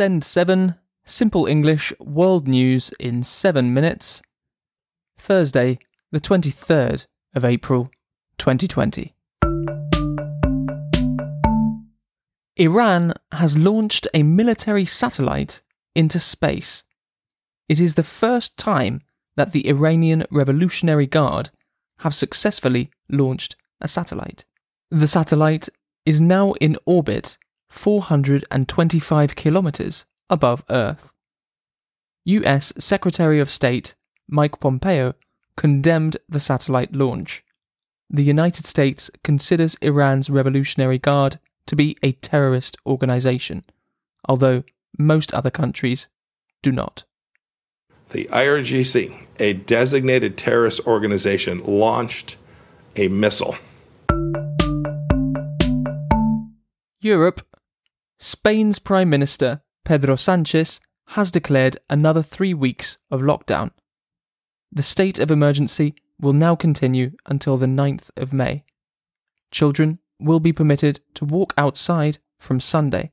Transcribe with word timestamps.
Send 0.00 0.24
7, 0.24 0.76
Simple 1.04 1.44
English 1.44 1.92
World 2.00 2.48
News 2.48 2.90
in 2.98 3.22
7 3.22 3.74
minutes. 3.74 4.22
Thursday, 5.18 5.78
the 6.10 6.18
23rd 6.18 7.04
of 7.34 7.44
April, 7.44 7.90
2020. 8.38 9.14
Iran 12.56 13.12
has 13.32 13.58
launched 13.58 14.08
a 14.14 14.22
military 14.22 14.86
satellite 14.86 15.60
into 15.94 16.18
space. 16.18 16.82
It 17.68 17.78
is 17.78 17.96
the 17.96 18.02
first 18.02 18.56
time 18.56 19.02
that 19.36 19.52
the 19.52 19.68
Iranian 19.68 20.24
Revolutionary 20.30 21.06
Guard 21.06 21.50
have 21.98 22.14
successfully 22.14 22.90
launched 23.10 23.54
a 23.82 23.86
satellite. 23.86 24.46
The 24.90 25.08
satellite 25.08 25.68
is 26.06 26.22
now 26.22 26.52
in 26.52 26.78
orbit 26.86 27.36
425 27.70 29.36
kilometers 29.36 30.04
above 30.28 30.64
Earth. 30.68 31.12
US 32.24 32.72
Secretary 32.78 33.40
of 33.40 33.50
State 33.50 33.94
Mike 34.28 34.60
Pompeo 34.60 35.14
condemned 35.56 36.16
the 36.28 36.40
satellite 36.40 36.94
launch. 36.94 37.42
The 38.08 38.22
United 38.22 38.66
States 38.66 39.10
considers 39.24 39.76
Iran's 39.80 40.28
Revolutionary 40.28 40.98
Guard 40.98 41.38
to 41.66 41.76
be 41.76 41.96
a 42.02 42.12
terrorist 42.12 42.76
organization, 42.84 43.64
although 44.28 44.64
most 44.98 45.32
other 45.32 45.50
countries 45.50 46.08
do 46.62 46.72
not. 46.72 47.04
The 48.10 48.24
IRGC, 48.24 49.26
a 49.38 49.52
designated 49.52 50.36
terrorist 50.36 50.80
organization, 50.86 51.62
launched 51.64 52.36
a 52.96 53.06
missile. 53.06 53.54
Europe 57.00 57.46
Spain's 58.22 58.78
Prime 58.78 59.08
Minister, 59.08 59.62
Pedro 59.82 60.14
Sanchez, 60.14 60.78
has 61.08 61.30
declared 61.30 61.78
another 61.88 62.22
three 62.22 62.52
weeks 62.52 62.98
of 63.10 63.22
lockdown. 63.22 63.70
The 64.70 64.82
state 64.82 65.18
of 65.18 65.30
emergency 65.30 65.94
will 66.20 66.34
now 66.34 66.54
continue 66.54 67.12
until 67.24 67.56
the 67.56 67.64
9th 67.64 68.10
of 68.18 68.34
May. 68.34 68.64
Children 69.50 70.00
will 70.20 70.38
be 70.38 70.52
permitted 70.52 71.00
to 71.14 71.24
walk 71.24 71.54
outside 71.56 72.18
from 72.38 72.60
Sunday. 72.60 73.10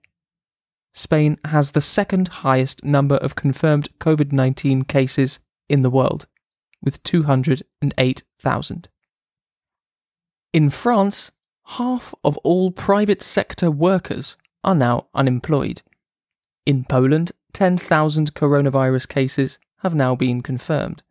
Spain 0.94 1.38
has 1.46 1.72
the 1.72 1.80
second 1.80 2.28
highest 2.28 2.84
number 2.84 3.16
of 3.16 3.36
confirmed 3.36 3.88
COVID 4.00 4.34
19 4.34 4.84
cases 4.84 5.40
in 5.70 5.84
the 5.84 5.90
world, 5.90 6.28
with 6.82 7.02
208,000. 7.04 8.90
In 10.52 10.70
France, 10.70 11.32
half 11.64 12.14
of 12.26 12.36
all 12.38 12.72
private 12.72 13.22
sector 13.22 13.72
workers 13.72 14.36
are 14.68 14.76
now 14.76 15.08
unemployed. 15.14 15.82
In 16.66 16.84
Poland, 16.84 17.32
10,000 17.54 18.34
coronavirus 18.34 19.08
cases 19.08 19.60
have 19.78 19.96
now 19.96 20.14
been 20.14 20.42
confirmed. 20.42 21.04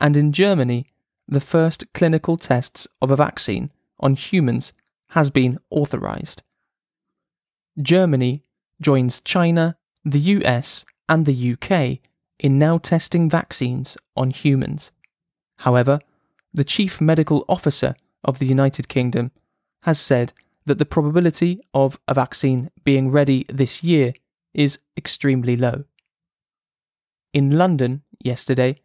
And 0.00 0.16
in 0.16 0.32
Germany, 0.32 0.88
the 1.28 1.40
first 1.40 1.84
clinical 1.94 2.36
tests 2.36 2.88
of 3.00 3.12
a 3.12 3.16
vaccine 3.16 3.70
on 4.00 4.16
humans 4.16 4.72
has 5.10 5.30
been 5.30 5.60
authorized. 5.70 6.42
Germany 7.80 8.42
joins 8.80 9.20
China, 9.20 9.76
the 10.04 10.26
US, 10.34 10.84
and 11.08 11.26
the 11.26 11.52
UK 11.52 12.00
in 12.40 12.58
now 12.58 12.76
testing 12.76 13.30
vaccines 13.30 13.96
on 14.16 14.32
humans. 14.32 14.90
However, 15.58 16.00
the 16.52 16.64
chief 16.64 17.00
medical 17.00 17.44
officer 17.48 17.94
of 18.24 18.40
the 18.40 18.46
United 18.46 18.88
Kingdom 18.88 19.30
has 19.82 20.00
said 20.00 20.32
that 20.66 20.78
the 20.78 20.84
probability 20.84 21.60
of 21.72 21.98
a 22.06 22.14
vaccine 22.14 22.70
being 22.84 23.10
ready 23.10 23.46
this 23.48 23.82
year 23.82 24.12
is 24.52 24.80
extremely 24.96 25.56
low. 25.56 25.84
In 27.32 27.56
London 27.56 28.02
yesterday, 28.22 28.76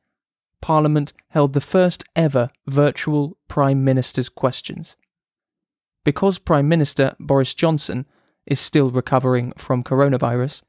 Parliament 0.62 1.12
held 1.30 1.54
the 1.54 1.62
first 1.62 2.04
ever 2.16 2.50
virtual 2.68 3.38
Prime 3.48 3.84
Minister's 3.84 4.30
questions. 4.30 4.96
Because 6.06 6.38
Prime 6.38 6.68
Minister 6.68 7.16
Boris 7.20 7.54
Johnson 7.54 8.06
is 8.46 8.60
still 8.60 8.92
recovering 8.92 9.54
from 9.58 9.84
coronavirus, 9.84 10.62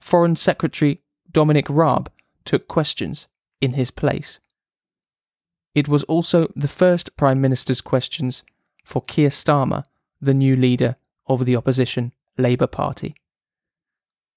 Foreign 0.00 0.36
Secretary 0.36 1.02
Dominic 1.30 1.66
Raab 1.68 2.10
took 2.44 2.66
questions 2.66 3.28
in 3.60 3.74
his 3.74 3.90
place. 3.90 4.40
It 5.74 5.88
was 5.88 6.02
also 6.04 6.50
the 6.56 6.68
first 6.68 7.16
Prime 7.16 7.40
Minister's 7.40 7.80
questions 7.80 8.44
for 8.84 9.02
Keir 9.02 9.30
Starmer 9.30 9.84
the 10.22 10.32
new 10.32 10.54
leader 10.54 10.96
of 11.26 11.44
the 11.44 11.56
opposition 11.56 12.12
Labour 12.38 12.68
Party. 12.68 13.14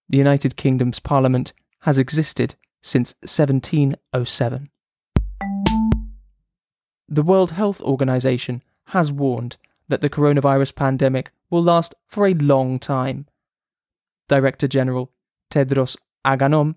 The 0.09 0.17
United 0.17 0.55
Kingdom's 0.55 0.99
Parliament 0.99 1.53
has 1.81 1.97
existed 1.99 2.55
since 2.81 3.13
1707. 3.21 4.69
The 7.07 7.23
World 7.23 7.51
Health 7.51 7.79
Organization 7.81 8.63
has 8.85 9.11
warned 9.11 9.57
that 9.87 10.01
the 10.01 10.09
coronavirus 10.09 10.75
pandemic 10.75 11.31
will 11.49 11.63
last 11.63 11.93
for 12.07 12.25
a 12.25 12.33
long 12.33 12.79
time. 12.79 13.27
Director 14.27 14.67
General 14.67 15.11
Tedros 15.51 15.97
Adhanom 16.25 16.75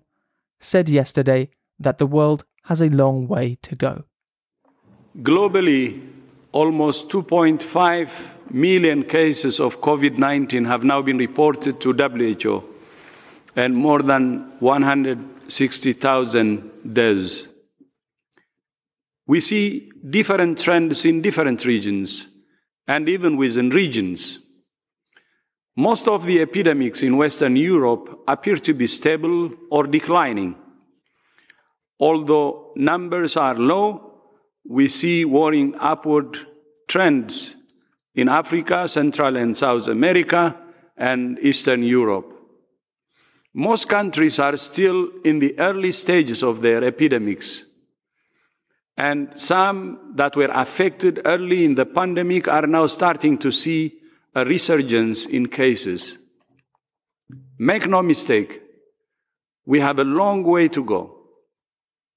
said 0.59 0.87
yesterday 0.87 1.49
that 1.79 1.97
the 1.97 2.05
world 2.05 2.45
has 2.65 2.79
a 2.79 2.89
long 2.89 3.27
way 3.27 3.57
to 3.63 3.75
go. 3.75 4.03
Globally, 5.17 6.07
almost 6.51 7.09
2.5 7.09 8.38
million 8.51 9.03
cases 9.03 9.59
of 9.59 9.81
COVID 9.81 10.17
19 10.17 10.65
have 10.65 10.83
now 10.83 11.01
been 11.01 11.17
reported 11.17 11.79
to 11.81 11.93
WHO, 11.93 12.63
and 13.55 13.75
more 13.75 14.01
than 14.01 14.51
160,000 14.59 16.93
deaths. 16.93 17.47
We 19.27 19.39
see 19.39 19.91
different 20.09 20.57
trends 20.57 21.05
in 21.05 21.21
different 21.21 21.63
regions 21.65 22.29
and 22.87 23.07
even 23.07 23.37
within 23.37 23.69
regions. 23.69 24.39
Most 25.77 26.07
of 26.07 26.25
the 26.25 26.41
epidemics 26.41 27.03
in 27.03 27.15
Western 27.15 27.55
Europe 27.55 28.23
appear 28.27 28.55
to 28.55 28.73
be 28.73 28.87
stable 28.87 29.51
or 29.69 29.83
declining. 29.83 30.55
Although 31.99 32.73
numbers 32.75 33.37
are 33.37 33.55
low, 33.55 34.23
we 34.67 34.87
see 34.87 35.25
worrying 35.25 35.75
upward 35.79 36.39
trends 36.87 37.55
in 38.15 38.29
Africa, 38.29 38.87
Central 38.87 39.37
and 39.37 39.57
South 39.57 39.87
America, 39.87 40.55
and 40.97 41.39
Eastern 41.39 41.83
Europe. 41.83 42.35
Most 43.53 43.89
countries 43.89 44.39
are 44.39 44.57
still 44.57 45.09
in 45.23 45.39
the 45.39 45.57
early 45.59 45.91
stages 45.91 46.43
of 46.43 46.61
their 46.61 46.83
epidemics. 46.83 47.65
And 48.97 49.39
some 49.39 50.13
that 50.15 50.35
were 50.35 50.51
affected 50.53 51.21
early 51.25 51.63
in 51.63 51.75
the 51.75 51.85
pandemic 51.85 52.47
are 52.47 52.67
now 52.67 52.85
starting 52.85 53.37
to 53.39 53.51
see 53.51 53.99
a 54.35 54.43
resurgence 54.43 55.25
in 55.25 55.47
cases. 55.47 56.17
Make 57.57 57.87
no 57.87 58.01
mistake, 58.01 58.61
we 59.65 59.79
have 59.79 59.99
a 59.99 60.03
long 60.03 60.43
way 60.43 60.67
to 60.67 60.83
go. 60.83 61.15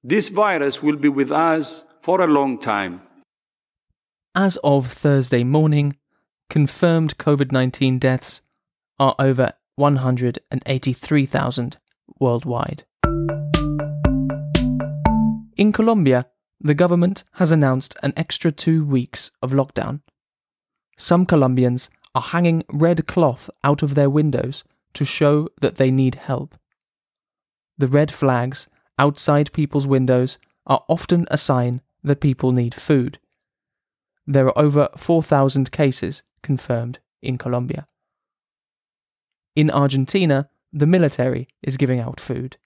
This 0.03 0.29
virus 0.29 0.83
will 0.83 0.97
be 0.97 1.09
with 1.09 1.31
us 1.31 1.85
for 2.01 2.21
a 2.21 2.27
long 2.27 2.59
time. 2.59 3.03
As 4.35 4.57
of 4.65 4.91
Thursday 4.91 5.45
morning, 5.45 5.95
confirmed 6.49 7.19
COVID 7.19 7.53
19 7.53 7.99
deaths 7.99 8.41
are 8.99 9.15
over 9.19 9.53
183,000 9.75 11.77
worldwide. 12.19 12.85
In 15.55 15.71
Colombia, 15.71 16.25
the 16.59 16.73
government 16.73 17.25
has 17.33 17.51
announced 17.51 17.95
an 18.03 18.15
extra 18.17 18.51
two 18.51 18.87
weeks 18.87 19.31
of 19.43 19.51
lockdown. 19.51 20.01
Some 20.97 21.27
Colombians 21.27 21.91
are 22.15 22.23
hanging 22.23 22.65
red 22.73 23.07
cloth 23.07 23.51
out 23.63 23.83
of 23.83 23.95
their 23.95 24.09
windows 24.09 24.65
to 24.95 25.05
show 25.05 25.51
that 25.61 25.77
they 25.77 25.91
need 25.91 26.15
help. 26.15 26.55
The 27.77 27.89
red 27.89 28.11
flags 28.11 28.67
outside 28.99 29.53
people's 29.53 29.87
windows 29.87 30.39
are 30.67 30.87
often 30.89 31.27
a 31.31 31.37
sign 31.37 31.83
that 32.03 32.23
people 32.23 32.53
need 32.53 32.75
food 32.75 33.19
there 34.27 34.47
are 34.47 34.59
over 34.59 34.89
4,000 34.97 35.73
cases 35.73 36.23
confirmed 36.43 36.99
in 37.21 37.39
Colombia. 37.39 37.87
In 39.55 39.71
Argentina, 39.71 40.49
the 40.73 40.87
military 40.87 41.49
is 41.63 41.77
giving 41.77 42.01
out 42.01 42.21
food. 42.21 42.57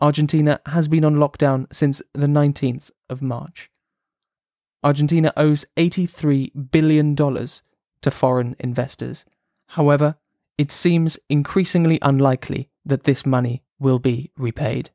Argentina 0.00 0.60
has 0.66 0.88
been 0.88 1.04
on 1.04 1.16
lockdown 1.16 1.66
since 1.72 2.02
the 2.12 2.26
19th 2.26 2.90
of 3.08 3.22
March. 3.22 3.70
Argentina 4.82 5.32
owes 5.36 5.64
$83 5.76 6.70
billion 6.70 7.16
to 7.16 8.10
foreign 8.10 8.56
investors. 8.58 9.24
However, 9.68 10.16
it 10.58 10.70
seems 10.70 11.18
increasingly 11.28 11.98
unlikely 12.02 12.68
that 12.84 13.04
this 13.04 13.24
money 13.24 13.62
will 13.78 13.98
be 13.98 14.30
repaid. 14.36 14.90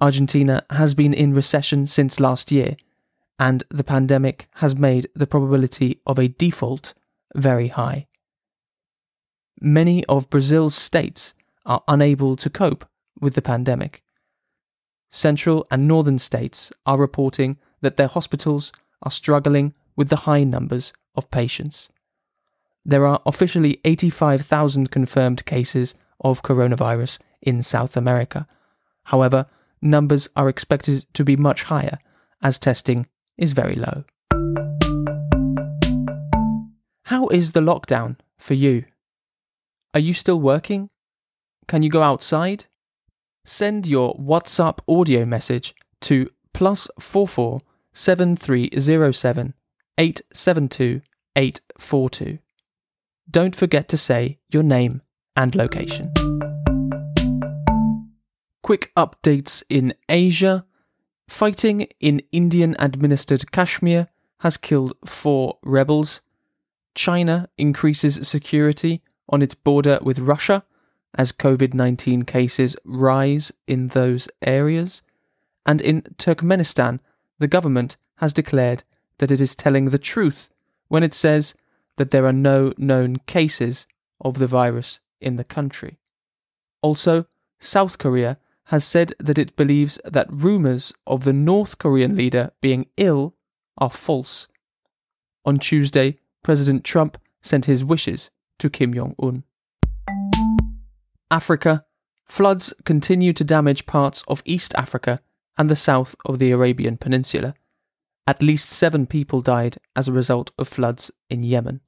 Argentina 0.00 0.64
has 0.70 0.94
been 0.94 1.14
in 1.14 1.34
recession 1.34 1.86
since 1.86 2.18
last 2.18 2.50
year 2.50 2.76
and 3.38 3.64
the 3.70 3.84
pandemic 3.84 4.48
has 4.54 4.76
made 4.76 5.08
the 5.14 5.26
probability 5.26 6.00
of 6.06 6.18
a 6.18 6.28
default 6.28 6.94
very 7.34 7.68
high. 7.68 8.06
Many 9.60 10.04
of 10.06 10.30
Brazil's 10.30 10.74
states 10.74 11.34
are 11.66 11.82
unable 11.88 12.36
to 12.36 12.50
cope 12.50 12.84
with 13.20 13.34
the 13.34 13.42
pandemic. 13.42 14.02
Central 15.10 15.66
and 15.70 15.88
northern 15.88 16.18
states 16.18 16.72
are 16.86 16.98
reporting 16.98 17.56
that 17.80 17.96
their 17.96 18.08
hospitals 18.08 18.72
are 19.02 19.10
struggling 19.10 19.74
with 19.96 20.08
the 20.08 20.24
high 20.26 20.44
numbers 20.44 20.92
of 21.14 21.30
patients. 21.30 21.88
There 22.84 23.06
are 23.06 23.22
officially 23.24 23.80
85,000 23.84 24.90
confirmed 24.90 25.44
cases 25.44 25.94
of 26.20 26.42
coronavirus 26.42 27.18
in 27.40 27.62
South 27.62 27.96
America. 27.96 28.46
However, 29.04 29.46
numbers 29.80 30.28
are 30.36 30.48
expected 30.48 31.06
to 31.14 31.24
be 31.24 31.36
much 31.36 31.64
higher 31.64 31.98
as 32.42 32.58
testing 32.58 33.06
is 33.36 33.52
very 33.52 33.74
low. 33.74 34.04
How 37.04 37.28
is 37.28 37.52
the 37.52 37.60
lockdown 37.60 38.16
for 38.38 38.54
you? 38.54 38.84
Are 39.92 40.00
you 40.00 40.14
still 40.14 40.40
working? 40.40 40.90
Can 41.68 41.82
you 41.82 41.90
go 41.90 42.02
outside? 42.02 42.66
Send 43.44 43.86
your 43.86 44.14
WhatsApp 44.16 44.78
audio 44.88 45.24
message 45.24 45.74
to 46.02 46.30
plus 46.52 46.88
four 46.98 47.28
four 47.28 47.60
seven 47.92 48.36
three 48.36 48.70
zero 48.78 49.12
seven 49.12 49.54
eight 49.98 50.22
seven 50.32 50.68
two 50.68 51.02
eight 51.36 51.60
four 51.78 52.08
two. 52.08 52.38
Don't 53.30 53.54
forget 53.56 53.88
to 53.88 53.96
say 53.96 54.38
your 54.50 54.62
name 54.62 55.02
and 55.36 55.54
location. 55.54 56.12
Quick 58.62 58.92
updates 58.96 59.62
in 59.68 59.94
Asia. 60.08 60.64
Fighting 61.28 61.88
in 62.00 62.22
Indian 62.32 62.76
administered 62.78 63.50
Kashmir 63.50 64.08
has 64.40 64.56
killed 64.56 64.94
four 65.04 65.58
rebels. 65.62 66.20
China 66.94 67.48
increases 67.56 68.28
security 68.28 69.02
on 69.28 69.42
its 69.42 69.54
border 69.54 69.98
with 70.02 70.18
Russia 70.18 70.64
as 71.14 71.32
COVID 71.32 71.74
19 71.74 72.24
cases 72.24 72.76
rise 72.84 73.52
in 73.66 73.88
those 73.88 74.28
areas. 74.42 75.02
And 75.64 75.80
in 75.80 76.02
Turkmenistan, 76.18 77.00
the 77.38 77.48
government 77.48 77.96
has 78.16 78.32
declared 78.32 78.84
that 79.18 79.30
it 79.30 79.40
is 79.40 79.56
telling 79.56 79.86
the 79.86 79.98
truth 79.98 80.50
when 80.88 81.02
it 81.02 81.14
says 81.14 81.54
that 81.96 82.10
there 82.10 82.26
are 82.26 82.32
no 82.32 82.72
known 82.76 83.16
cases 83.26 83.86
of 84.20 84.38
the 84.38 84.46
virus 84.46 85.00
in 85.20 85.36
the 85.36 85.44
country. 85.44 85.98
Also, 86.82 87.26
South 87.58 87.98
Korea 87.98 88.38
has 88.66 88.84
said 88.84 89.14
that 89.18 89.38
it 89.38 89.56
believes 89.56 89.98
that 90.04 90.32
rumours 90.32 90.92
of 91.06 91.24
the 91.24 91.32
North 91.32 91.78
Korean 91.78 92.16
leader 92.16 92.52
being 92.60 92.86
ill 92.96 93.34
are 93.76 93.90
false. 93.90 94.48
On 95.44 95.58
Tuesday, 95.58 96.18
President 96.42 96.84
Trump 96.84 97.18
sent 97.42 97.66
his 97.66 97.84
wishes 97.84 98.30
to 98.58 98.70
Kim 98.70 98.94
Jong 98.94 99.14
un. 99.22 99.44
Africa, 101.30 101.84
floods 102.26 102.72
continue 102.84 103.32
to 103.32 103.44
damage 103.44 103.86
parts 103.86 104.24
of 104.28 104.42
East 104.44 104.74
Africa 104.76 105.20
and 105.58 105.70
the 105.70 105.76
south 105.76 106.14
of 106.24 106.38
the 106.38 106.50
Arabian 106.50 106.96
Peninsula. 106.96 107.54
At 108.26 108.42
least 108.42 108.70
seven 108.70 109.06
people 109.06 109.42
died 109.42 109.76
as 109.94 110.08
a 110.08 110.12
result 110.12 110.52
of 110.58 110.68
floods 110.68 111.10
in 111.28 111.42
Yemen. 111.42 111.80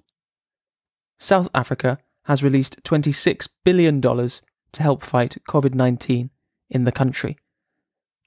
South 1.18 1.48
Africa 1.54 1.98
has 2.24 2.42
released 2.42 2.82
$26 2.82 3.48
billion 3.64 4.00
to 4.02 4.82
help 4.82 5.02
fight 5.02 5.38
COVID 5.48 5.74
19 5.74 6.30
in 6.68 6.84
the 6.84 6.92
country 6.92 7.36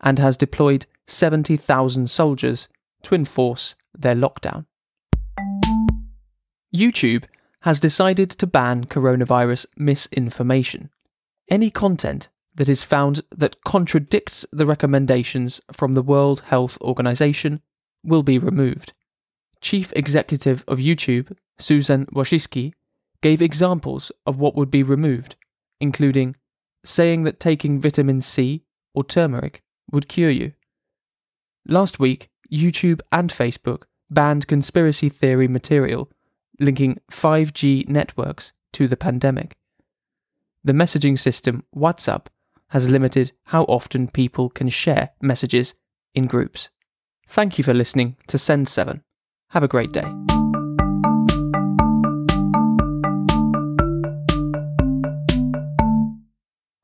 and 0.01 0.19
has 0.19 0.37
deployed 0.37 0.85
70,000 1.07 2.09
soldiers 2.09 2.67
to 3.03 3.15
enforce 3.15 3.75
their 3.97 4.15
lockdown. 4.15 4.65
YouTube 6.73 7.25
has 7.61 7.79
decided 7.79 8.29
to 8.29 8.47
ban 8.47 8.85
coronavirus 8.85 9.65
misinformation. 9.75 10.89
Any 11.49 11.69
content 11.69 12.29
that 12.55 12.69
is 12.69 12.83
found 12.83 13.21
that 13.35 13.63
contradicts 13.63 14.45
the 14.51 14.65
recommendations 14.65 15.59
from 15.71 15.93
the 15.93 16.01
World 16.01 16.41
Health 16.47 16.77
Organization 16.81 17.61
will 18.03 18.23
be 18.23 18.37
removed. 18.37 18.93
Chief 19.61 19.91
Executive 19.95 20.63
of 20.67 20.77
YouTube, 20.77 21.35
Susan 21.57 22.05
Wojcicki, 22.07 22.73
gave 23.21 23.41
examples 23.41 24.11
of 24.25 24.37
what 24.37 24.55
would 24.55 24.71
be 24.71 24.83
removed, 24.83 25.35
including 25.81 26.35
saying 26.83 27.23
that 27.23 27.39
taking 27.39 27.81
vitamin 27.81 28.21
C 28.21 28.63
or 28.93 29.03
turmeric 29.03 29.63
would 29.91 30.07
cure 30.07 30.29
you. 30.29 30.53
Last 31.67 31.99
week, 31.99 32.29
YouTube 32.51 33.01
and 33.11 33.31
Facebook 33.31 33.83
banned 34.09 34.47
conspiracy 34.47 35.09
theory 35.09 35.47
material 35.47 36.09
linking 36.59 36.99
5G 37.11 37.87
networks 37.87 38.51
to 38.73 38.87
the 38.87 38.97
pandemic. 38.97 39.55
The 40.63 40.73
messaging 40.73 41.17
system 41.17 41.63
WhatsApp 41.75 42.25
has 42.69 42.89
limited 42.89 43.31
how 43.45 43.63
often 43.63 44.07
people 44.07 44.49
can 44.49 44.69
share 44.69 45.11
messages 45.21 45.73
in 46.13 46.27
groups. 46.27 46.69
Thank 47.27 47.57
you 47.57 47.63
for 47.63 47.73
listening 47.73 48.17
to 48.27 48.37
Send 48.37 48.67
7. 48.67 49.03
Have 49.49 49.63
a 49.63 49.67
great 49.67 49.91
day. 49.91 50.48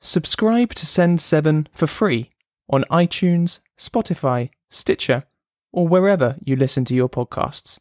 Subscribe 0.06 0.76
to 0.76 0.86
Send 0.86 1.20
7 1.20 1.68
for 1.72 1.88
free 1.88 2.30
on 2.70 2.84
iTunes, 2.92 3.58
Spotify, 3.76 4.52
Stitcher, 4.70 5.24
or 5.74 5.88
wherever 5.88 6.38
you 6.46 6.56
listen 6.56 6.86
to 6.86 6.94
your 6.94 7.10
podcasts. 7.10 7.80